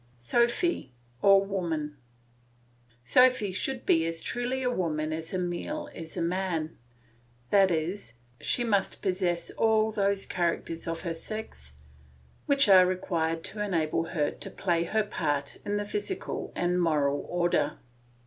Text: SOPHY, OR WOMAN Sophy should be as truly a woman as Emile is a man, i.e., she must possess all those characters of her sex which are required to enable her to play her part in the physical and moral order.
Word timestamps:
SOPHY, 0.17 0.91
OR 1.21 1.45
WOMAN 1.45 1.95
Sophy 3.03 3.51
should 3.51 3.85
be 3.85 4.03
as 4.07 4.23
truly 4.23 4.63
a 4.63 4.69
woman 4.71 5.13
as 5.13 5.31
Emile 5.31 5.89
is 5.93 6.17
a 6.17 6.23
man, 6.23 6.75
i.e., 7.53 7.97
she 8.39 8.63
must 8.63 9.03
possess 9.03 9.51
all 9.51 9.91
those 9.91 10.25
characters 10.25 10.87
of 10.87 11.01
her 11.01 11.13
sex 11.13 11.73
which 12.47 12.67
are 12.67 12.87
required 12.87 13.43
to 13.43 13.61
enable 13.63 14.05
her 14.05 14.31
to 14.31 14.49
play 14.49 14.85
her 14.85 15.03
part 15.03 15.57
in 15.63 15.77
the 15.77 15.85
physical 15.85 16.51
and 16.55 16.81
moral 16.81 17.23
order. 17.29 17.77